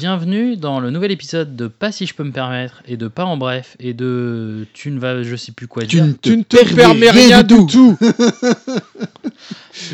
[0.00, 3.26] Bienvenue dans le nouvel épisode de Pas si je peux me permettre et de Pas
[3.26, 6.06] en bref et de Tu ne vas je sais plus quoi dire.
[6.22, 7.98] Tu ne te permets rien du tout.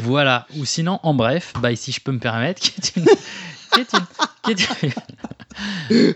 [0.04, 3.80] Voilà, ou sinon en bref, bah si je peux me permettre, qui est une- qui
[3.80, 4.06] est une-
[4.44, 6.14] qui est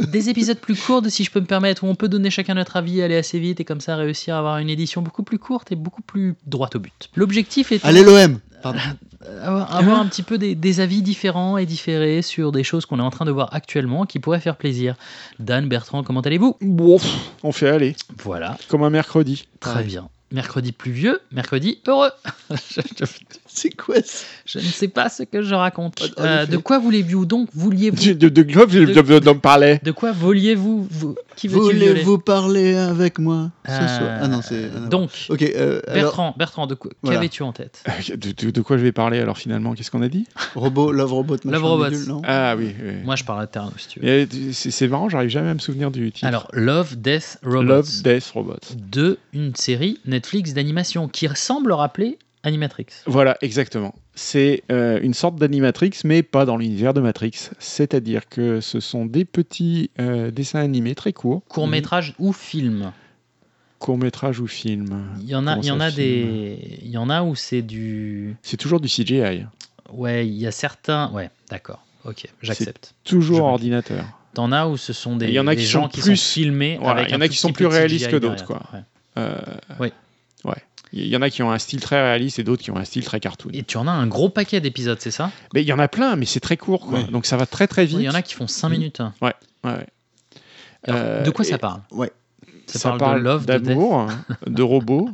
[0.00, 2.30] une- des épisodes plus courts de si je peux me permettre où on peut donner
[2.30, 5.22] chacun notre avis, aller assez vite et comme ça réussir à avoir une édition beaucoup
[5.24, 7.10] plus courte et beaucoup plus droite au but.
[7.16, 8.38] L'objectif est Allez l'OM.
[8.62, 8.78] Pardon.
[9.42, 12.98] avoir, avoir un petit peu des, des avis différents et différés sur des choses qu'on
[12.98, 14.94] est en train de voir actuellement qui pourraient faire plaisir.
[15.38, 16.56] Dan, Bertrand, comment allez-vous?
[16.60, 16.98] Bon,
[17.42, 19.46] on fait aller Voilà, comme un mercredi.
[19.60, 20.08] très bien.
[20.32, 22.10] Mercredi pluvieux, mercredi heureux.
[23.58, 24.24] C'est quoi ça?
[24.44, 26.02] Je ne sais pas ce que je raconte.
[26.18, 29.80] En Euh, de quoi voulez-vous donc Vouliez-vous De, de, de globe, je De- d'en parler.
[29.82, 33.50] De quoi vouliez-vous vous Qui Voulez-vous parler avec moi?
[33.66, 34.68] Ce Euh, soir Ah non, c'est.
[34.76, 34.88] ah non.
[34.88, 37.16] Donc, Ok, euh, alors, Bertrand, Bertrand, de quoi Voilà.
[37.16, 37.82] qu'avais-tu en tête?
[38.16, 39.72] De, de- de quoi je vais parler alors finalement?
[39.74, 40.26] Qu'est-ce qu'on a dit?
[40.54, 42.22] Robot, Love Robot, machin, Love bidule, non?
[42.24, 42.74] Ah oui.
[42.82, 42.92] oui.
[43.04, 44.06] Moi, je parle à Terno, si tu veux.
[44.08, 46.26] Euh, c'est marrant, j'arrive jamais à me souvenir du titre.
[46.26, 47.62] Alors, Love, Death, Robots.
[47.62, 48.56] Love, Death, Robots.
[48.76, 52.86] de une série Netflix d'animation qui semble rappeler Animatrix.
[53.06, 53.94] Voilà, exactement.
[54.14, 57.50] C'est euh, une sorte d'animatrix, mais pas dans l'univers de Matrix.
[57.58, 62.92] C'est-à-dire que ce sont des petits euh, dessins animés très courts, Court métrage ou film.
[63.78, 65.04] courts-métrages ou films.
[65.20, 67.34] Il y en a, il y en a film des, il y en a où
[67.34, 69.44] c'est du, C'est toujours du CGI,
[69.92, 72.94] ouais, il y a certains, ouais, d'accord, ok, j'accepte.
[73.04, 74.04] toujours Je- ordinateur.
[74.34, 76.00] T'en as où ce sont des, Il y en a des qui gens sont qui
[76.02, 76.78] plus- sont filmés.
[76.80, 78.62] voilà, il y en a qui sont plus réalistes que d'autres, quoi.
[78.72, 78.80] Ouais.
[79.18, 79.38] Euh,
[79.80, 79.88] Oui.
[80.44, 80.62] Ouais.
[80.98, 82.84] Il y en a qui ont un style très réaliste et d'autres qui ont un
[82.84, 83.50] style très cartoon.
[83.52, 85.30] Et tu en as un gros paquet d'épisodes, c'est ça?
[85.52, 87.02] Mais il y en a plein, mais c'est très court, quoi.
[87.02, 87.98] Donc ça va très très vite.
[88.00, 88.78] Il y en a qui font 5 Mhm.
[88.78, 89.02] minutes.
[89.20, 89.34] Ouais,
[89.64, 89.86] ouais.
[90.88, 91.82] Alors, Euh, de quoi et- ça parle?
[91.90, 92.10] Ouais.
[92.66, 94.06] Ça, Ça parle, parle de love, de d'amour,
[94.46, 95.10] de robots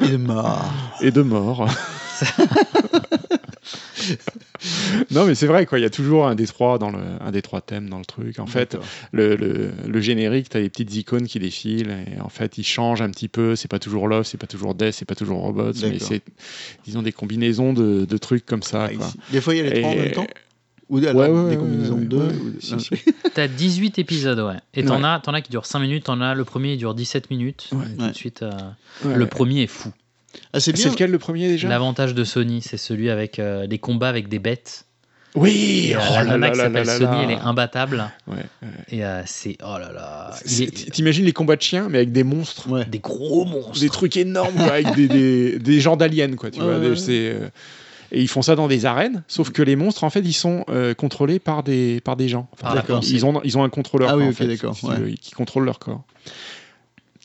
[0.00, 0.64] Et de mort.
[1.02, 1.68] et de mort.
[5.10, 5.78] non, mais c'est vrai, quoi.
[5.78, 8.04] Il y a toujours un des trois dans le, un des trois thèmes dans le
[8.04, 8.38] truc.
[8.38, 8.76] En fait,
[9.12, 12.64] le, le, le générique, tu as les petites icônes qui défilent et en fait, ils
[12.64, 13.56] changent un petit peu.
[13.56, 16.08] C'est pas toujours Love, c'est pas toujours Death, c'est pas toujours Robots, mais D'accord.
[16.08, 16.22] c'est,
[16.84, 18.88] disons, des combinaisons de, de trucs comme ça.
[18.90, 19.12] Ah, quoi.
[19.30, 20.26] Des fois, il y a les trois en même temps
[20.88, 22.90] Ou alors, Ouais, ouais, des combinaisons ouais, de deux si.
[23.34, 24.56] T'as 18 épisodes, ouais.
[24.74, 25.08] Et t'en Ouais.
[25.08, 27.70] as, t'en as qui durent 5 minutes, t'en as le premier il dure 17 minutes.
[27.70, 28.50] Tout de suite, euh,
[29.04, 29.26] Ouais, le ouais.
[29.26, 29.90] premier est fou.
[30.52, 31.68] Ah, c'est lequel le premier déjà?
[31.68, 34.86] L'avantage de Sony, c'est celui avec euh, les combats avec des bêtes.
[35.34, 38.10] Oui euh, oh la nana qui s'appelle Sony, elle est imbattable.
[38.26, 38.68] Ouais, ouais.
[38.90, 39.56] Et euh, c'est.
[39.64, 40.34] Oh là là.
[40.92, 42.84] T'imagines les combats de chiens, mais avec des monstres Ouais.
[42.84, 43.80] des gros monstres.
[43.80, 47.30] des trucs énormes quoi, avec des, des, des genres d'aliens quoi tu Ouais, vois c'est,
[47.30, 47.48] euh,
[48.10, 50.66] et ils font ça dans des arènes sauf que les monstres en fait ils sont
[50.68, 54.16] euh, contrôlés par des par des gens Enfin, ils ont ils ont un contrôleur Ah
[54.18, 54.98] oui, quoi, en ok, fait, d'accord, si tu ouais.
[54.98, 56.04] veux, qui contrôle leur corps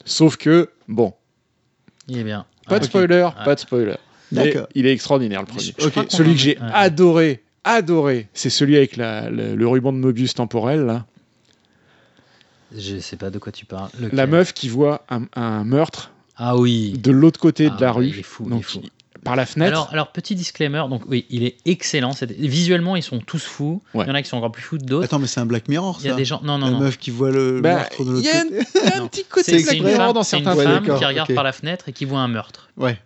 [0.06, 1.14] sauf que bon
[2.08, 2.46] Il est bien.
[2.68, 3.96] pas de spoiler pas de spoiler
[4.32, 4.68] mais D'accord.
[4.76, 5.74] il est extraordinaire le premier
[6.10, 6.66] celui que j'ai ouais.
[6.74, 11.06] adoré adoré c'est celui avec la, le, le ruban de Mobius temporel là.
[12.78, 13.90] Je sais pas de quoi tu parles.
[14.00, 16.94] Lequel la meuf qui voit un, un meurtre Ah oui.
[16.98, 18.82] de l'autre côté Ah de la rue il est fou, il est donc fou.
[19.18, 22.12] Il- par la fenêtre Alors, alors, petit disclaimer, donc oui, il est excellent.
[22.14, 23.82] c'est- Visuellement, ils sont tous fous.
[23.94, 24.06] Ouais.
[24.06, 25.06] Il y en a qui sont encore plus fous que d'autres.
[25.06, 26.40] Attends, mais c'est un Black Mirror, Il y a ça des gens.
[26.44, 26.80] Non, non, La non.
[26.80, 28.94] meuf qui voit le Bah, meurtre de il l'autre y a côté.
[28.96, 31.06] un petit côté C'est c'est Black une Mirror dans c'est une certains Ouais, femme qui
[31.06, 32.70] regarde par la fenêtre et qui voit un meurtre.
[32.78, 32.98] Ouais.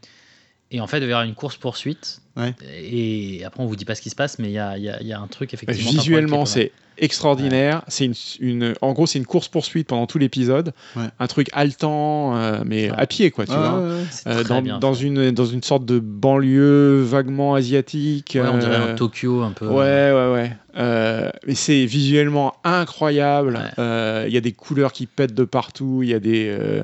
[0.74, 2.22] Et en fait, il y avoir une course-poursuite.
[2.38, 2.56] Ouais.
[2.82, 4.84] Et après, on vous dit pas ce qui se passe, mais il y a, il
[4.86, 5.92] y a- il y a un truc effectivement.
[5.92, 7.82] Visuellement, c'est extraordinaire.
[7.90, 10.72] C'est une, une- en gros, c'est une course poursuite pendant tout l'épisode.
[10.96, 11.04] Ouais.
[11.20, 13.82] Un truc haletant, euh, mais à pied, quoi, tu vois.
[14.28, 14.44] Euh,
[14.80, 18.38] dans, une dans une sorte de banlieue vaguement asiatique.
[18.42, 19.68] Ouais, on dirait euh, un Tokyo un peu.
[19.68, 20.52] Ouais, ouais, ouais.
[20.78, 23.56] Euh, mais c'est visuellement incroyable.
[23.56, 23.72] Ouais.
[23.80, 26.00] Euh, Il y a des couleurs qui pètent de partout.
[26.04, 26.48] Il y a des.
[26.48, 26.84] euh,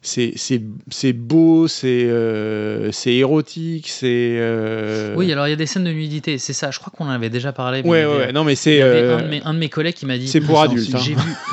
[0.00, 4.36] c'est c'est- c'est beau, c'est euh, c'est érotique, c'est.
[4.38, 6.70] euh, Oui, alors il y a des scènes de nudité, c'est ça.
[6.70, 7.82] Je crois qu'on en avait déjà parlé.
[7.82, 8.32] Ouais, avait- ouais.
[8.32, 8.76] Non, mais c'est.
[8.76, 10.28] y avait euh, un, de mes, un de mes collègues qui m'a dit.
[10.28, 10.94] c'est pour adultes.
[10.94, 11.00] hein.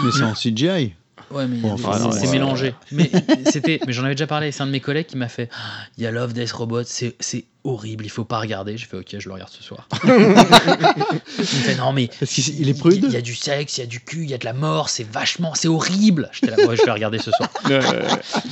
[0.04, 0.94] Mais c'est en CGI.
[1.32, 2.34] Ouais, mais il y Bon, enfin, non, c'est ouais.
[2.34, 2.76] mélangé.
[2.92, 3.10] Mais
[3.52, 4.52] c'était, mais j'en avais déjà parlé.
[4.52, 5.50] C'est un de mes collègues qui m'a fait.
[5.52, 5.58] Ah,
[5.98, 6.84] Il y a Love Death Robot.
[6.86, 8.78] C'est, c'est horrible, il faut pas regarder.
[8.78, 9.88] J'ai fait ok, je le regarde ce soir.
[10.04, 13.78] il me fait non mais Parce qu'il il est il prude y a du sexe,
[13.78, 16.30] il y a du cul, il y a de la mort, c'est vachement, c'est horrible.
[16.34, 17.50] J'étais là, ouais, je vais regarder ce soir.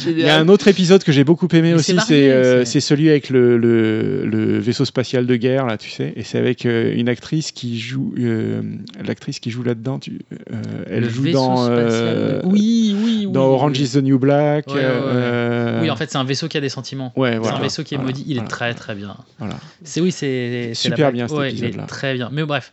[0.06, 2.31] Il y a un autre épisode que j'ai beaucoup aimé Mais aussi, c'est varié, c'est
[2.31, 6.12] euh, c'est- celui avec le, le, le vaisseau spatial de guerre, là, tu sais.
[6.16, 8.13] Et c'est avec euh, une actrice qui joue.
[8.19, 8.62] euh,
[9.06, 10.19] L'actrice qui joue là-dedans, tu,
[10.51, 10.56] euh,
[10.89, 11.57] elle Le joue dans.
[11.66, 12.93] spatial euh, oui.
[13.33, 14.68] Dans Orange is the New Black.
[14.68, 14.85] Ouais, ouais, ouais.
[14.88, 17.12] euh, Oui, en fait, c'est un vaisseau qui a des sentiments.
[17.15, 17.57] Ouais, C'est voilà.
[17.57, 18.24] un vaisseau qui est Voilà, maudit.
[18.27, 18.45] Il voilà.
[18.45, 19.15] est très très bien.
[19.39, 19.56] Voilà.
[19.83, 22.30] C'est oui, c'est c'est Super bien, cet ouais, il est très bien.
[22.31, 22.71] Mais bref,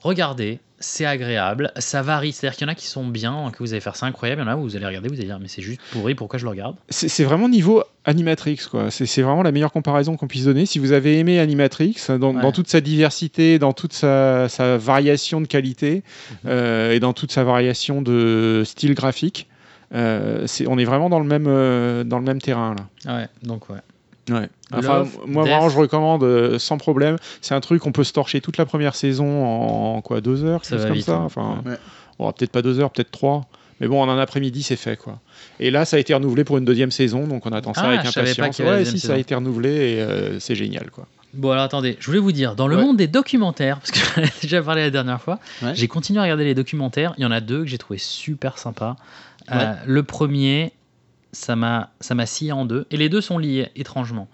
[0.00, 2.32] regardez, c'est agréable, ça varie.
[2.32, 4.42] C'est-à-dire qu'il y en a qui sont bien, que vous allez faire c'est incroyable.
[4.42, 6.14] Il y en a où vous allez regarder, vous allez dire mais c'est juste pourri,
[6.14, 6.76] pourquoi je le regarde?
[6.90, 8.90] C'est c'est vraiment niveau Animatrix, quoi.
[8.90, 10.66] C'est c'est vraiment la meilleure comparaison qu'on puisse donner.
[10.66, 12.42] Si vous avez aimé Animatrix, dans, Ouais.
[12.42, 16.02] dans toute sa diversité, dans toute sa, sa variation de qualité
[16.44, 16.50] Mhm.
[16.50, 19.48] euh, et dans toute sa variation de style graphique,
[19.94, 22.74] euh, on est vraiment dans le même, euh, dans le même terrain,
[23.04, 23.14] là.
[23.16, 23.78] Ouais, donc ouais.
[24.28, 24.48] Ouais.
[24.72, 25.52] Enfin, Love, moi, Death.
[25.52, 27.16] vraiment, je recommande euh, sans problème.
[27.40, 30.64] C'est un truc qu'on peut se torcher toute la première saison en, quoi, deux heures,
[30.64, 31.14] Ça quelque chose va comme vite, ça.
[31.16, 31.22] hein.
[31.24, 31.76] Enfin, Ouais.
[32.18, 33.46] bon, peut-être pas deux heures, peut-être trois.
[33.78, 35.20] Mais bon, en un après-midi, c'est fait, quoi.
[35.60, 37.88] Et là, ça a été renouvelé pour une deuxième saison, donc on attend ça Ah,
[37.88, 38.26] avec impatience.
[38.38, 39.14] Ouais, si, deuxième ça a saison.
[39.16, 41.06] été renouvelé et euh, c'est génial, quoi.
[41.34, 42.82] Bon alors attendez, je voulais vous dire, dans le Ouais.
[42.82, 45.72] monde des documentaires, parce que j'en ai déjà parlé la dernière fois, Ouais.
[45.74, 47.12] j'ai continué à regarder les documentaires.
[47.18, 48.96] Il y en a deux que j'ai trouvé super sympas.
[49.50, 50.72] Euh, le premier,
[51.32, 54.28] ça m'a ça m'a scié en deux, et les deux sont liés étrangement.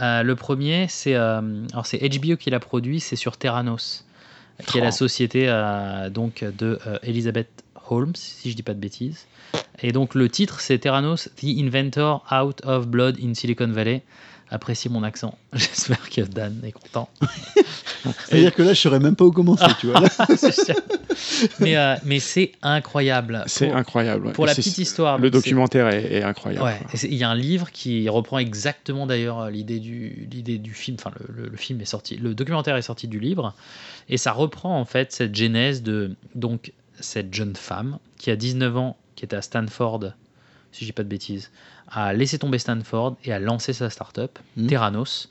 [0.00, 4.04] Euh, le premier, c'est euh, alors c'est HBO qui l'a produit, c'est sur Terranos,
[4.66, 4.84] qui est Oh.
[4.84, 9.26] la société euh, donc de Elizabeth Holmes, si je dis pas de bêtises.
[9.82, 14.02] Et donc le titre, c'est Terranos, The Inventor Out of Blood in Silicon Valley.
[14.52, 15.38] Apprécie mon accent.
[15.52, 17.08] J'espère que Dan est content.
[18.26, 20.02] C'est-à-dire que là, je saurais même pas où commencer, tu vois.
[21.60, 23.44] mais euh, mais c'est incroyable.
[23.46, 24.26] C'est incroyable.
[24.26, 24.32] ouais.
[24.32, 25.18] Pour la petite histoire.
[25.18, 26.64] Le documentaire est, est incroyable.
[26.64, 30.72] Ouais, il y a un livre qui reprend exactement d'ailleurs euh, l'idée du, l'idée du
[30.74, 30.96] film.
[30.98, 33.54] Enfin, le, le- le film est sorti, le documentaire est sorti du livre,
[34.08, 38.76] et ça reprend en fait cette genèse de donc cette jeune femme qui a 19
[38.76, 40.12] ans, qui était à Stanford,
[40.72, 41.50] si je dis pas de bêtises,
[41.92, 44.66] a laissé tomber Stanford et a lancé sa start-up Mhm.
[44.66, 45.28] Terranos.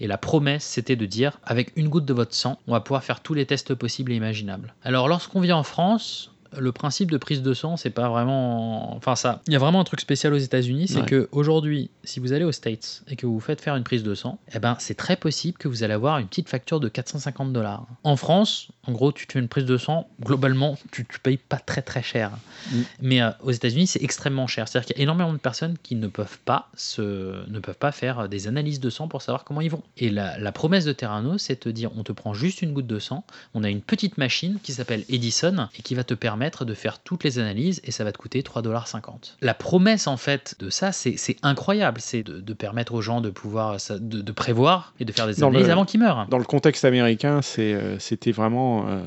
[0.00, 3.02] Et la promesse, c'était de dire, avec une goutte de votre sang, on va pouvoir
[3.02, 4.74] faire tous les tests possibles et imaginables.
[4.84, 8.94] Alors, lorsqu'on vient en France, le principe de prise de sang, c'est pas vraiment.
[8.96, 9.42] Enfin, ça.
[9.46, 11.06] Il y a vraiment un truc spécial aux États-Unis, c'est Ouais.
[11.06, 14.02] que aujourd'hui, si vous allez aux States et que vous vous faites faire une prise
[14.02, 16.88] de sang, eh ben, c'est très possible que vous allez avoir une petite facture de
[16.88, 17.86] 450 dollars.
[18.04, 21.36] En France, en gros, tu te fais une prise de sang, globalement, tu, tu payes
[21.36, 22.30] pas très très cher.
[22.72, 22.80] Mm.
[23.02, 24.68] Mais euh, aux États-Unis, c'est extrêmement cher.
[24.68, 27.92] C'est-à-dire qu'il y a énormément de personnes qui ne peuvent pas se, ne peuvent pas
[27.92, 29.82] faire des analyses de sang pour savoir comment ils vont.
[29.96, 32.72] Et la, la promesse de Terrano, c'est de te dire, on te prend juste une
[32.72, 33.24] goutte de sang,
[33.54, 37.00] on a une petite machine qui s'appelle Edison et qui va te permettre de faire
[37.00, 39.34] toutes les analyses et ça va te coûter 3,50$.
[39.42, 43.30] La promesse en fait de ça, c'est incroyable, c'est de, de permettre aux gens de
[43.30, 46.26] pouvoir de, de prévoir et de faire des Dans analyses le- avant qu'ils meurent.
[46.30, 48.86] Dans le contexte américain, euh, c'était vraiment.
[48.88, 49.00] euh,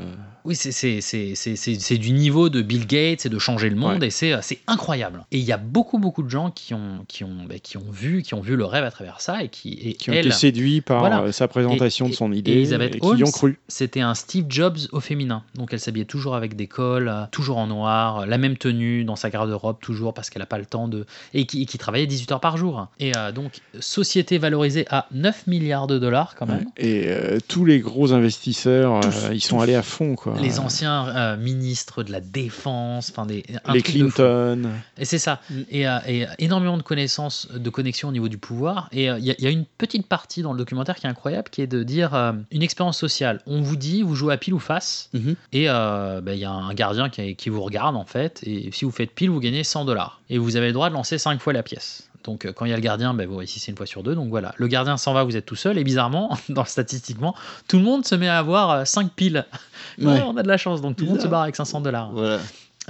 [0.43, 4.07] Oui, c'est- du niveau de Bill Gates et de changer le monde Ouais.
[4.07, 5.23] et c'est c'est incroyable.
[5.31, 7.91] Et il y a beaucoup beaucoup de gens qui ont qui ont bah, qui ont
[7.91, 10.27] vu qui ont vu le rêve à travers ça et qui et qui ont elle,
[10.27, 11.21] été séduits par Voilà.
[11.21, 13.59] euh, sa présentation Et- de son idée et qui y ont cru.
[13.67, 15.43] C'était un Steve Jobs au féminin.
[15.55, 19.15] Donc elle s'habillait toujours avec des cols, euh, toujours en noir, la même tenue dans
[19.15, 21.05] sa garde-robe, toujours parce qu'elle n'a pas le temps de.
[21.33, 22.87] Et qui, et qui travaillait 18 heures par jour.
[22.99, 26.65] Et euh, donc, société valorisée à 9 milliards de dollars quand même.
[26.77, 29.63] Et euh, tous les gros investisseurs, euh, Tous, ils sont tous.
[29.63, 30.15] allés à fond.
[30.15, 30.35] Quoi.
[30.39, 33.43] Les anciens ministres de la défense, enfin des.
[33.73, 33.81] les.
[33.81, 34.69] Clinton.
[34.97, 35.41] Et c'est ça.
[35.69, 38.87] Et, et énormément de connaissances, de connexions au niveau du pouvoir.
[38.91, 41.09] Et il y, a- il y a une petite partie dans le documentaire qui est
[41.09, 42.13] incroyable, qui est de dire
[42.51, 43.41] une expérience sociale.
[43.47, 45.35] On vous dit, vous jouez à pile ou face, Mhm.
[45.53, 48.41] et bah, il y a un gardien qui, qui vous regarde en fait.
[48.43, 50.21] Et si vous faites pile, vous gagnez 100 dollars.
[50.29, 52.09] Et vous avez le droit de lancer 5 fois la pièce.
[52.23, 54.15] Donc euh, quand il y a le gardien, ben, ici c'est une fois sur deux.
[54.15, 55.77] Donc voilà, le gardien s'en va, vous êtes tout seul.
[55.77, 57.35] Et bizarrement, dans statistiquement,
[57.67, 59.45] tout le monde se met à avoir 5 piles.
[59.97, 60.21] Ouais.
[60.25, 62.11] on a de la chance, donc tout le monde se barre avec 500 dollars.
[62.11, 62.39] Voilà.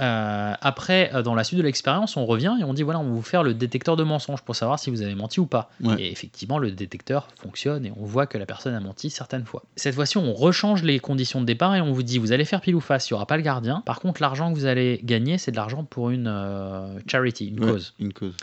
[0.00, 3.04] Euh, après, euh, dans la suite de l'expérience, on revient et on dit voilà, on
[3.04, 5.70] va vous faire le détecteur de mensonges pour savoir si vous avez menti ou pas.
[5.82, 6.00] Ouais.
[6.00, 9.62] Et effectivement, le détecteur fonctionne et on voit que la personne a menti certaines fois.
[9.76, 12.62] Cette fois-ci, on rechange les conditions de départ et on vous dit vous allez faire
[12.62, 13.82] pile ou face, il n'y aura pas le gardien.
[13.84, 17.62] Par contre, l'argent que vous allez gagner, c'est de l'argent pour une euh, charity, une
[17.62, 17.94] Ouais, cause.
[17.98, 18.34] Une cause.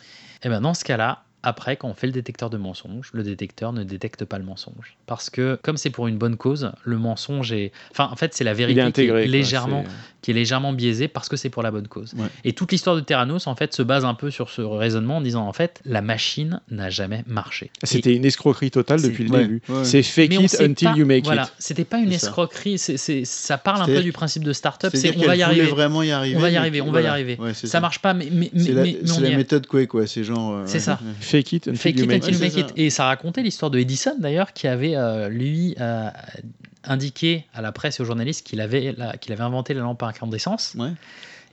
[0.43, 3.71] Et ben dans ce cas-là, après, quand on fait le détecteur de mensonges, le détecteur
[3.73, 4.97] ne détecte pas le mensonge.
[5.05, 7.71] Parce que, comme c'est pour une bonne cause, le mensonge est.
[7.91, 9.21] Enfin, en fait, c'est la vérité est intégré.
[9.21, 9.37] qui est quoi.
[9.37, 9.83] légèrement,
[10.21, 12.13] qui est légèrement biaisé parce que c'est pour la bonne cause.
[12.17, 12.27] Ouais.
[12.43, 15.21] Et toute l'histoire de Terranos, en fait, se base un peu sur ce raisonnement en
[15.21, 17.71] disant, en fait, la machine n'a jamais marché.
[17.83, 19.61] C'était une escroquerie totale depuis le ouais, début.
[19.69, 19.85] ouais.
[19.85, 21.53] C'est fake Mais it until pas- you make voilà, it.
[21.57, 25.35] c'était pas une escroquerie, ça parle un peu du principe de start-up, c'est on va
[25.37, 25.65] y arriver.
[25.67, 26.35] vraiment y arriver.
[26.35, 27.37] On va y arriver, on va y arriver.
[27.39, 30.05] Ouais, Ça marche pas, mais, mais, mais, C'est la, c'est méthode quoi, quoi.
[30.05, 30.53] C'est genre.
[30.53, 30.99] euh, C'est ouais, ça.
[31.29, 32.55] Fake it until Fake you it make until you it.
[32.67, 32.73] make.
[32.77, 36.09] Et ça racontait l'histoire de Edison d'ailleurs, qui avait euh, lui euh,
[36.83, 40.07] indiqué à la presse et aux journalistes qu'il avait, qu'il avait inventé la lampe à
[40.07, 40.75] incandescence.
[40.77, 40.91] Ouais.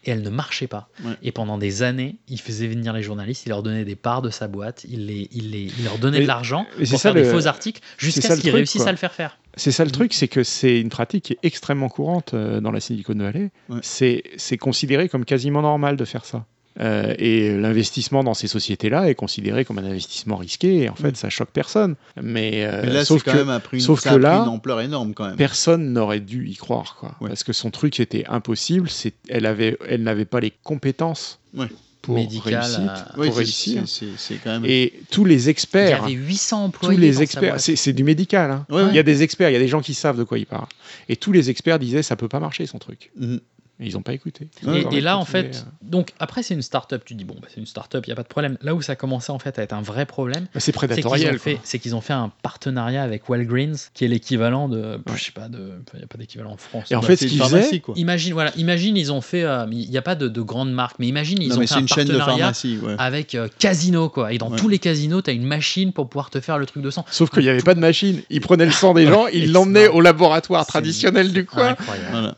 [0.04, 0.88] Et elle ne marchait pas.
[1.04, 1.14] Ouais.
[1.25, 4.30] Et pendant des années, il faisait venir les journalistes, il leur donnait des parts de
[4.30, 7.25] sa boîte, il, les, il, les, il leur donnait de l'argent pour ça faire des
[7.25, 8.90] faux articles jusqu'à ce qu'ils réussissent quoi.
[8.90, 9.38] à le faire faire.
[9.56, 12.71] C'est ça le truc, c'est que c'est une pratique qui est extrêmement courante euh, dans
[12.71, 13.50] la Silicon Valley.
[13.68, 13.80] Ouais.
[13.83, 16.45] C'est considéré comme quasiment normal de faire ça.
[16.78, 20.83] Euh, et l'investissement dans ces sociétés-là est considéré comme un investissement risqué.
[20.83, 21.14] Et en fait, Mm.
[21.14, 21.95] ça choque personne.
[22.23, 24.18] Mais, euh, Mais là, sauf quand que même a pris une, sauf ça que a
[24.18, 25.37] pris là, une ampleur énorme quand même.
[25.37, 27.14] personne n'aurait dû y croire, quoi.
[27.21, 27.28] Ouais.
[27.28, 28.90] Parce que son truc était impossible.
[28.90, 31.66] C'est, elle avait, elle n'avait pas les compétences Ouais.
[32.02, 32.80] pour Médicales, réussir.
[33.16, 33.83] Ouais, pour c'est- réussir.
[33.87, 34.64] c'est- c'est c'est quand même.
[34.66, 37.00] Et tous les Il y experts, avait 800 tous employés.
[37.00, 38.50] les dans sa experts, c'est, c'est du médical.
[38.50, 38.66] hein.
[38.68, 38.88] Ouais, ouais.
[38.90, 40.47] Il y a des experts, il y a des gens qui savent de quoi ils
[40.47, 40.68] parlent.
[41.09, 43.11] Et tous les experts disaient ça peut pas marcher son truc.
[43.18, 43.37] Mhm.
[43.37, 43.40] Et
[43.78, 44.49] ils n'ont pas écouté.
[44.92, 45.71] Et, là, en fait, euh.
[45.83, 47.02] donc après, c'est une start-up.
[47.04, 48.56] Tu dis, bon, bah, c'est une start-up, il n'y a pas de problème.
[48.62, 50.78] Là où ça commençait en fait à être un vrai problème, Bah, c'est c'est qu'ils
[50.88, 51.35] prédatorial.
[51.35, 51.61] ont, fait, quoi.
[51.64, 54.99] c'est qu'ils ont fait un partenariat avec Walgreens, qui est l'équivalent de.
[55.14, 55.73] Je sais pas, de.
[55.92, 56.90] Il n'y a pas d'équivalent en France.
[56.90, 57.95] Et en Bah, fait, ce qu'ils faisaient, quoi.
[57.99, 59.42] Imagine, voilà, imagine, ils ont fait.
[59.45, 61.66] euh, Il n'y a pas de, de grande marque, mais imagine, ils Non, ont fait
[61.66, 62.78] c'est un une chaîne de partenariat pharmacie.
[62.83, 62.95] Ouais.
[62.99, 64.33] avec euh, Casino, quoi.
[64.33, 64.56] Et dans Ouais.
[64.59, 67.04] tous les casinos, tu as une machine pour pouvoir te faire le truc de sang.
[67.11, 68.23] sauf qu'il n'y avait pas de machine.
[68.30, 71.68] Ils prenaient le sang des gens, ils l'emmenaient au laboratoire traditionnel du coin.
[71.71, 72.35] Incroyable.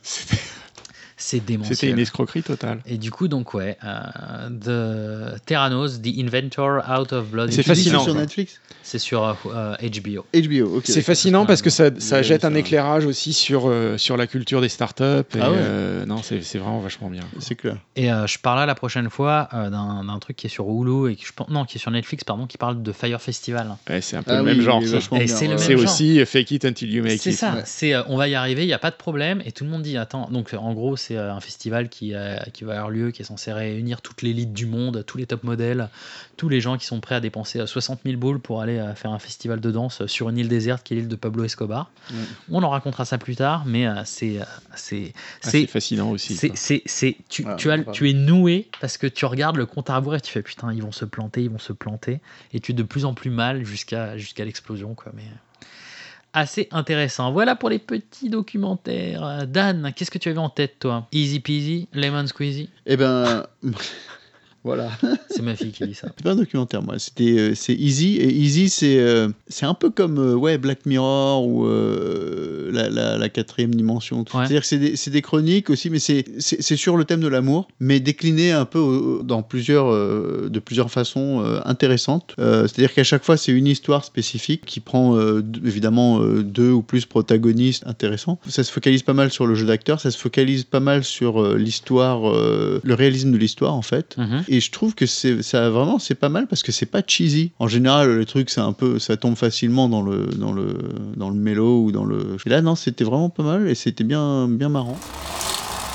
[1.21, 1.99] C'est c'était une démentiel.
[2.01, 2.79] escroquerie totale.
[2.87, 7.51] Et du coup, donc, ouais, euh, The Terranos, The Inventor Out of Blood.
[7.53, 8.23] C'est fascinant, Sur quoi.
[8.23, 10.25] Netflix C'est sur euh, euh, HBO.
[10.35, 10.85] HBO, ok.
[10.87, 14.27] C'est fascinant parce que ça, ça jette ça un éclairage aussi sur, euh, sur la
[14.27, 15.03] culture des startups.
[15.03, 15.57] Et, Ah ouais.
[15.59, 17.23] euh, non, c'est c'est vraiment vachement bien.
[17.39, 17.77] C'est clair.
[17.97, 21.11] Et euh, je parlerai la prochaine fois euh, d'un d'un truc qui est sur Hulu
[21.13, 23.77] et qui, je pense, non, qui est sur Netflix, pardon, qui parle de Fire Festival.
[23.91, 24.83] Ouais, c'est un peu Ah le oui, même genre.
[24.85, 24.99] ça.
[25.01, 27.37] c'est C'est aussi fake it until you make C'est it.
[27.37, 27.63] ça, ouais.
[27.65, 29.43] c'est euh, on va y arriver, il n'y a pas de problème.
[29.45, 32.37] Et tout le monde dit attends, donc en gros, c'est euh, un festival qui, euh,
[32.53, 35.45] qui va avoir lieu, qui est censé réunir toute l'élite du monde, tous les top
[35.45, 35.89] modèles,
[36.37, 38.95] tous les gens qui sont prêts à dépenser euh, 60 000 boules pour aller euh,
[38.95, 41.45] faire un festival de danse euh, sur une île déserte qui est l'île de Pablo
[41.45, 41.91] Escobar.
[42.11, 42.17] Ouais.
[42.51, 44.41] On en racontera ça plus tard, mais euh, c'est.
[44.41, 46.35] euh, c'est Ah, c'est c'est fascinant aussi.
[46.37, 47.93] c'est, c'est, c'est- tu, Voilà, tu, as, voilà.
[47.93, 50.73] tu es noué parce que tu regardes le compte à rebours et tu fais putain,
[50.73, 52.21] ils vont se planter, ils vont se planter.
[52.53, 54.95] Et tu es de plus en plus mal jusqu'à, jusqu'à l'explosion.
[54.95, 55.13] Quoi.
[55.15, 55.23] Mais
[56.39, 57.33] assez intéressant.
[57.33, 59.25] Voilà pour les petits documentaires.
[59.25, 61.07] Euh, Dan, qu'est-ce que tu avais en tête, toi?
[61.13, 62.71] Easy peasy, lemon squeezy?
[62.87, 63.47] Eh ben.
[64.65, 64.91] Voilà.
[65.31, 66.09] C'est ma fille qui dit ça.
[66.17, 66.99] C'est pas un documentaire, moi.
[66.99, 68.17] C'était, euh, c'est Easy.
[68.17, 72.89] Et Easy, c'est, euh, c'est un peu comme euh, ouais, Black Mirror ou euh, la,
[72.91, 74.25] la, la quatrième dimension.
[74.25, 74.37] tout.
[74.37, 74.45] Ouais.
[74.45, 77.21] C'est-à-dire que c'est des, c'est des chroniques aussi, mais c'est, c'est, c'est sur le thème
[77.21, 82.35] de l'amour, mais décliné un peu au- dans plusieurs, euh, de plusieurs façons euh, intéressantes.
[82.39, 86.43] Euh, c'est-à-dire qu'à chaque fois, c'est une histoire spécifique qui prend euh, d- évidemment euh,
[86.43, 88.39] deux ou plus protagonistes intéressants.
[88.49, 91.43] Ça se focalise pas mal sur le jeu d'acteur, ça se focalise pas mal sur
[91.43, 94.17] euh, l'histoire, euh, le réalisme de l'histoire en fait.
[94.17, 94.43] Mhm.
[94.49, 97.53] Et je trouve que c'est ça vraiment c'est pas mal parce que c'est pas cheesy.
[97.59, 100.79] En général, le truc c'est un peu ça tombe facilement dans le dans le
[101.17, 102.37] dans le mélo ou dans le.
[102.45, 104.99] Et là non, c'était vraiment pas mal et c'était bien bien marrant.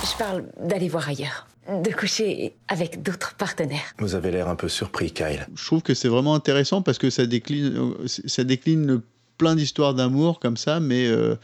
[0.03, 3.95] Je parle d'aller voir ailleurs, de coucher avec d'autres partenaires.
[3.97, 5.47] Vous avez l'air un peu surpris, Kyle.
[5.55, 9.01] Je trouve que c'est vraiment intéressant parce que ça décline ça décline
[9.37, 11.35] plein d'histoires d'amour comme ça, mais euh,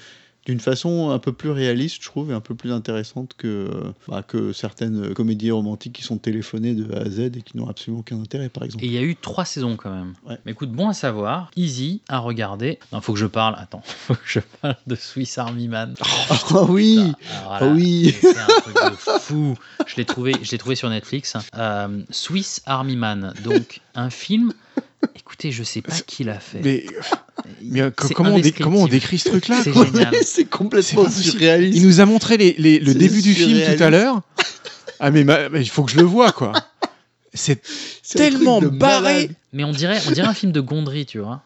[0.49, 3.69] d'une façon un peu plus réaliste, je trouve, et un peu plus intéressante que,
[4.07, 7.69] bah, que certaines comédies romantiques qui sont téléphonées de A à Z et qui n'ont
[7.69, 8.83] absolument aucun intérêt, par exemple.
[8.83, 10.13] Et il y a eu trois saisons quand même.
[10.27, 10.39] Ouais.
[10.45, 12.79] Mais écoute, bon à savoir, easy à regarder.
[12.91, 13.55] Non, faut que je parle.
[13.59, 15.93] Attends, faut que je parle de Swiss Army Man.
[16.01, 19.55] Ah oui là, oui C'est un truc de fou.
[19.85, 21.37] Je l'ai trouvé, je trouvé sur Netflix.
[21.55, 24.53] Euh, Swiss Army Man, donc un film.
[25.15, 26.59] Écoutez, je sais pas qui l'a fait.
[26.63, 26.85] Mais,
[27.63, 29.61] mais, euh, comment, on dé- comment on décrit ce truc-là
[30.23, 31.77] C'est complètement surréaliste.
[31.77, 34.21] Il nous a montré les, les- le début du film tout à l'heure.
[34.99, 36.51] Ah mais, ma- mais il faut que je le vois quoi.
[37.33, 37.61] C'est
[38.15, 39.03] tellement barré.
[39.13, 39.35] malade.
[39.53, 41.41] Mais on dirait, on dirait un film de Gondry, tu vois.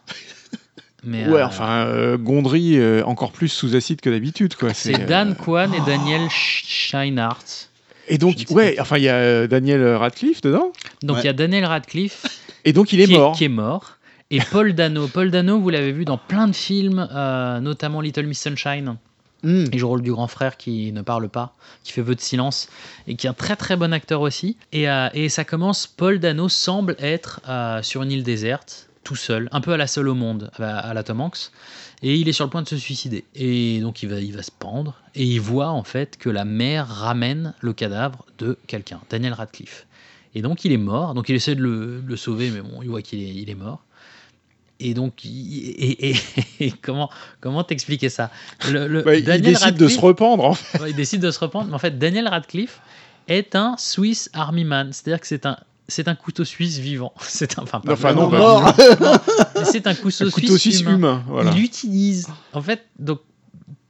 [1.03, 4.73] Mais, Ouais, euh, enfin euh, Gondry euh, encore plus sous acide que d'habitude quoi.
[4.73, 7.67] c'est Dan Kwan et Daniel Sch- Scheinhardt.
[8.07, 10.71] Et donc ouais, enfin il y a Daniel Radcliffe dedans.
[11.03, 11.25] Donc il Ouais.
[11.25, 12.23] y a Daniel Radcliffe
[12.65, 13.35] Et donc il est qui, mort.
[13.35, 13.97] qui est mort.
[14.31, 15.07] Et Paul Dano.
[15.07, 18.97] Paul Dano, vous l'avez vu dans plein de films, euh, notamment Little Miss Sunshine.
[19.43, 19.65] Hmm.
[19.73, 21.53] Il joue le rôle du grand frère qui ne parle pas,
[21.83, 22.69] qui fait vœu de silence,
[23.07, 24.55] et qui est un très très bon acteur aussi.
[24.71, 29.17] Et, euh, et ça commence, Paul Dano semble être euh, sur une île déserte, tout
[29.17, 31.51] seul, un peu à la seule au monde, à la, à la Tom Hanks,
[32.01, 33.25] et il est sur le point de se suicider.
[33.35, 36.45] Et donc il va, il va se pendre, et il voit en fait que la
[36.45, 39.85] mère ramène le cadavre de quelqu'un, Daniel Radcliffe.
[40.35, 42.89] Et donc il est mort, donc il essaie de le, le sauver, mais bon, il
[42.89, 43.83] voit qu'il est, il est mort.
[44.79, 46.15] Et donc, il- et, et-
[46.59, 47.09] et comment
[47.39, 48.31] comment t'expliquer ça?
[48.71, 50.43] Le, le- Bah, il Daniel décide de se rependre.
[50.45, 50.79] En fait.
[50.79, 51.67] Ouais, il décide de se reprendre.
[51.69, 52.81] Mais en fait, Daniel Radcliffe
[53.27, 54.91] est un Swiss Army Man.
[54.91, 57.13] C'est-à-dire que c'est un, c'est un couteau suisse vivant.
[57.21, 58.29] C'est un, enfin, pas Enfin, non.
[59.55, 61.51] Mais c'est un couteau, Un couteau suisse humain, voilà.
[61.55, 62.27] Il utilise.
[62.53, 63.19] En fait, donc.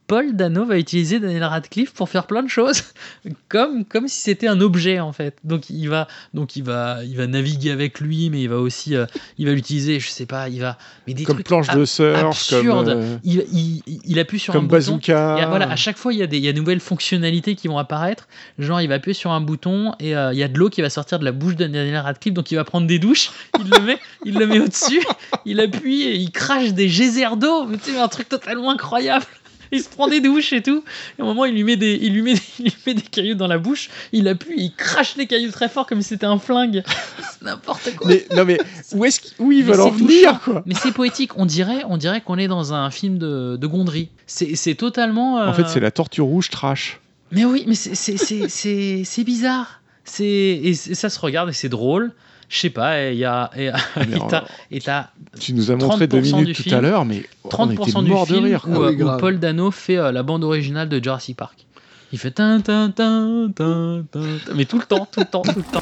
[0.06, 2.82] Paul Dano va utiliser Daniel Radcliffe pour faire plein de choses,
[3.48, 5.36] comme, comme si c'était un objet en fait.
[5.44, 8.94] Donc il va, donc il va, il va naviguer avec lui, mais il va aussi,
[8.96, 9.06] euh,
[9.38, 12.50] il va l'utiliser, je sais pas, il va, mais des Comme trucs planche de surf,
[12.50, 14.76] comme, euh, il, il, il appuie sur comme un bouton.
[14.76, 15.38] bazooka.
[15.40, 17.54] Et voilà, à chaque fois, il y, a des, il y a de nouvelles fonctionnalités
[17.54, 18.28] qui vont apparaître.
[18.58, 20.82] Genre, il va appuyer sur un bouton et euh, il y a de l'eau qui
[20.82, 23.30] va sortir de la bouche de Daniel Radcliffe, donc il va prendre des douches.
[23.58, 25.02] Il le met, il le met au-dessus,
[25.46, 27.64] il appuie et il crache des geysers d'eau.
[27.66, 29.24] Mais Tu sais, un truc totalement incroyable.
[29.74, 30.84] Il se prend des douches et tout.
[31.18, 33.02] Et au moment, il lui met des, il lui met des, il lui met des
[33.02, 33.90] cailloux dans la bouche.
[34.12, 36.82] Il appuie, il crache les cailloux très fort comme si c'était un flingue.
[37.32, 38.08] C'est n'importe quoi.
[38.08, 38.58] Mais, non, mais
[38.92, 41.36] où est-ce qu'ils- où ils Mais veulent en venir, quoi Mais c'est poétique.
[41.36, 44.08] On dirait, on dirait qu'on est dans un film de, de Gondry.
[44.26, 45.36] C'est c'est totalement.
[45.36, 47.00] En fait, euh, c'est la tortue rouge trash.
[47.32, 49.80] Mais oui, mais c'est- c'est- c'est c'est- c'est bizarre.
[50.04, 52.12] C'est et ça se regarde et c'est drôle.
[52.48, 55.08] Je sais pas, et il y a et, mais et t'as- en- et t'as
[55.40, 57.72] Tu nous as montré deux 30% minutes du tout film- à l'heure, mais on 30%
[57.72, 58.64] était du mort de film rire.
[58.68, 58.86] où, quoi.
[58.90, 61.66] euh, où Paul Dano fait euh, la bande originale de Jurassic Park.
[62.12, 65.42] Il fait tin tin tin tin tin, tin, mais tout le temps, tout le temps,
[65.42, 65.80] tout le temps.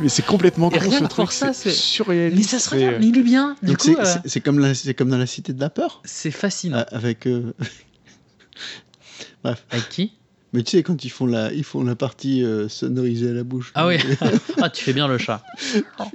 [0.00, 2.36] Mais c'est complètement con ce truc, c'est surréaliste.
[2.52, 3.56] Mais ça se c'est- regarde, mais il est bien.
[3.62, 6.00] Du Donc coup, c'est euh, comme, la- c'est comme dans la Cité de la Peur?
[6.04, 6.78] C'est fascinant.
[6.78, 7.26] a- Avec.
[7.26, 7.52] euh,
[9.42, 9.64] Bref.
[9.72, 10.12] Avec qui?
[10.52, 13.44] Mais tu sais, quand ils font la, ils font la partie euh, sonorisée à la
[13.44, 13.70] bouche.
[13.74, 13.98] Ah oui.
[14.62, 15.42] ah, tu fais bien le chat.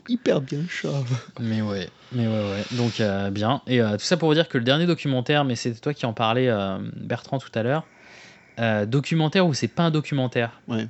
[0.08, 1.04] Hyper bien, chat.
[1.40, 2.64] Mais ouais, mais ouais, ouais.
[2.78, 3.62] Donc euh, bien.
[3.68, 6.06] Et euh, tout ça pour vous dire que le dernier documentaire, mais c'était toi qui
[6.06, 6.52] en parlais,
[6.96, 7.86] Bertrand, tout à l'heure.
[8.88, 10.62] documentaire ou c'est pas un documentaire?
[10.68, 10.88] Ouais.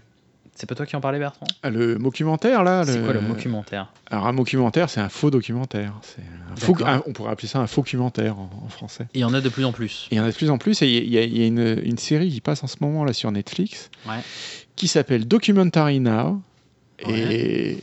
[0.55, 1.48] C'est pas toi qui en parlais, Bertrand?
[1.63, 5.93] Le documentaire, là C'est quoi le documentaire Alors, un documentaire, c'est un faux documentaire.
[6.03, 6.88] C'est un faux- D'accord.
[6.89, 9.05] un- on pourrait appeler ça un faux documentaire en, en français.
[9.15, 10.07] Et il y en a de plus en plus.
[10.12, 10.81] Et il y en a de plus en plus.
[10.83, 13.03] Et il y a, il y a une, une série qui passe en ce moment
[13.03, 14.19] là sur Netflix Ouais.
[14.75, 16.39] qui s'appelle Documentary Now.
[17.10, 17.77] Et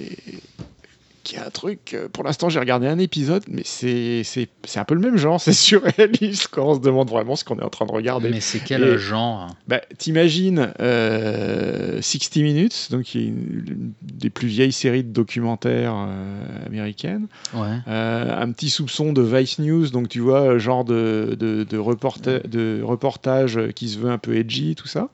[1.36, 1.94] est un truc.
[1.94, 5.16] euh, Pour l'instant, j'ai regardé un épisode, mais c'est c'est- c'est un peu le même
[5.16, 5.40] genre.
[5.40, 6.48] C'est surréaliste.
[6.48, 6.64] Quoi.
[6.66, 8.30] On se demande vraiment ce qu'on est en train de regarder.
[8.30, 13.92] Mais c'est quel Et- genre bah, T'imagines euh, 60 Minutes, donc qui est une, une
[14.02, 17.26] des plus vieilles séries de documentaires euh, américaines.
[17.54, 17.76] Ouais.
[17.88, 22.46] Euh, un petit soupçon de Vice News, donc tu vois, genre de, de, de, reporta-
[22.46, 25.08] de reportage qui se veut un peu edgy, tout ça.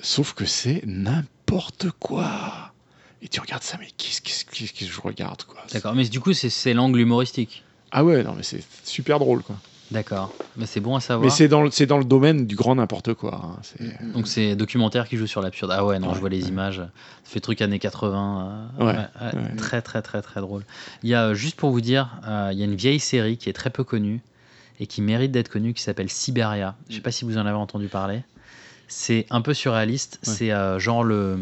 [0.00, 2.69] Sauf que c'est n'importe quoi.
[3.22, 5.60] Et tu regardes ça, mais qu'est-ce que je regarde quoi?
[5.72, 7.62] D'accord, mais du coup, c'est- l'angle humoristique.
[7.92, 9.56] Ah ouais, non, mais c'est super drôle quoi.
[9.90, 10.32] D'accord.
[10.56, 11.30] Mais c'est bon à savoir.
[11.30, 13.40] Mais c'est dans, dans le domaine du grand n'importe quoi.
[13.44, 13.58] hein.
[13.62, 15.72] C'est- Donc c'est documentaire qui joue sur l'absurde.
[15.74, 16.76] Ah ouais, non, Ouais, je vois les images.
[16.76, 16.90] Ça
[17.24, 18.70] fait truc années 80.
[18.80, 19.56] euh, Ouais, ouais, ouais.
[19.56, 20.64] Très très très très drôle.
[21.02, 23.36] Il y a, euh, juste pour vous dire, euh, il y a une vieille série
[23.36, 24.20] qui est très peu connue
[24.80, 26.74] et qui mérite d'être connue qui s'appelle Siberia.
[26.88, 28.22] Je sais pas si vous en avez entendu parler.
[28.88, 30.18] C'est un peu surréaliste.
[30.26, 30.32] Ouais.
[30.34, 31.38] C'est euh, genre le...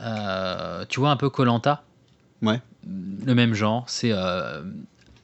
[0.00, 1.82] euh, tu vois un peu Colanta
[2.42, 2.60] Ouais.
[3.26, 3.84] Le même genre.
[3.88, 4.12] C'est...
[4.12, 4.62] euh,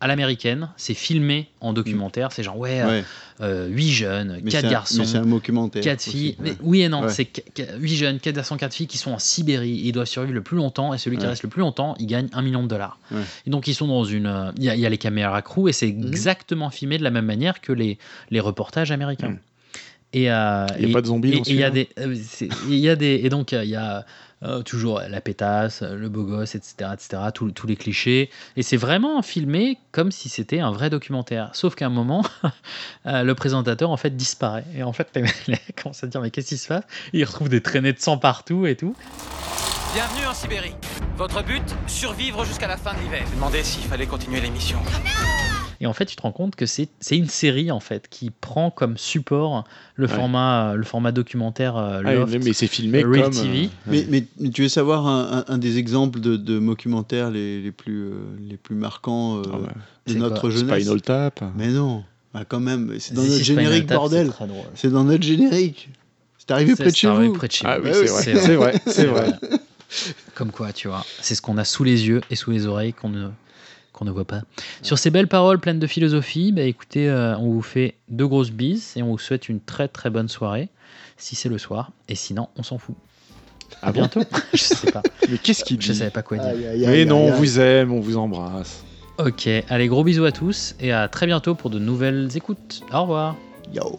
[0.00, 2.30] à l'américaine, c'est filmé en documentaire.
[2.30, 3.04] C'est genre, ouais, euh, Ouais.
[3.40, 6.36] euh, huit jeunes, Mais quatre c'est un- garçons, mais un documentaire quatre aussi, filles.
[6.40, 6.50] ouais.
[6.50, 7.08] Mais oui et non, Ouais.
[7.08, 9.80] c'est qu- qu- huit jeunes, quatre garçons, quatre filles qui sont en Sibérie.
[9.84, 12.28] Ils doivent survivre le plus longtemps et celui qui reste le plus longtemps, il gagne
[12.34, 12.98] un million de dollars.
[13.46, 15.40] Et donc ils sont dans une, euh, il y, a- il y a les caméras
[15.40, 16.06] crew et c'est Mhm.
[16.08, 17.96] exactement filmé de la même manière que les
[18.30, 19.28] les reportages américains.
[19.30, 19.38] Mhm.
[20.14, 22.14] Et euh, Il y a et- pas de zombies il y a des, euh,
[22.68, 24.06] il y a des, et donc euh, il y a
[24.44, 28.30] euh, toujours la pétasse, le beau gosse, etc., etc., tous les clichés.
[28.56, 31.50] Et c'est vraiment filmé comme si c'était un vrai documentaire.
[31.54, 32.24] Sauf qu'à un moment,
[33.04, 34.64] le présentateur en fait disparaît.
[34.76, 36.84] Et en fait, les mecs commencent à dire mais qu'est-ce qui se passe?
[37.12, 38.94] Il retrouve des traînées de sang partout et tout.
[39.94, 40.74] Bienvenue en Sibérie.
[41.16, 41.62] Votre but?
[41.86, 43.22] Survivre jusqu'à la fin de l'hiver.
[43.30, 44.78] Je demandais s'il fallait continuer l'émission.
[45.84, 48.70] Et en fait, tu te rends compte que c'est une série en fait qui prend
[48.70, 49.64] comme support
[49.96, 50.14] le Ouais.
[50.14, 53.64] format le format documentaire euh, Ah, mais c'est filmé Real comme, TV.
[53.66, 57.30] euh, Mais, mais, mais tu veux savoir un, un- un des exemples de, de documentaires
[57.30, 58.14] les, les, plus, euh,
[58.48, 59.66] les plus marquants euh, Ah ouais.
[60.06, 60.84] de C'est notre jeunesse?
[60.84, 61.44] Spinal Tap.
[61.54, 64.32] Mais non, bah quand même, c'est dans notre générique, bordel.
[64.74, 65.90] c'est dans notre générique.
[66.38, 67.34] C'est arrivé près de c'est chez arrivé vous.
[67.34, 67.84] près de chez Ah vous.
[67.88, 69.32] oui, c'est vrai, c'est vrai, c'est vrai.
[70.34, 72.94] Comme quoi, tu vois, c'est ce qu'on a sous les yeux et sous les oreilles
[72.94, 73.28] qu'on ne,
[73.94, 74.42] qu'on ne voit pas.
[74.82, 78.50] Sur ces belles paroles pleines de philosophie, bah écoutez, euh, on vous fait deux grosses
[78.50, 80.68] bises et on vous souhaite une très très bonne soirée,
[81.16, 82.96] si c'est le soir, et sinon, on s'en fout.
[83.80, 84.20] Ah À bon bientôt.
[84.52, 85.02] Je sais pas.
[85.30, 86.48] Mais qu'est-ce qu'il dit Je savais pas quoi dire.
[86.48, 88.84] Aïe, aïe, aïe, Mais non, on vous aime, on vous embrasse.
[89.18, 92.82] Ok, allez, gros bisous à tous et à très bientôt pour de nouvelles écoutes.
[92.92, 93.36] Au revoir.
[93.72, 93.98] Yo.